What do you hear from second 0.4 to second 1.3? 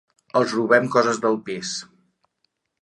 Els robem coses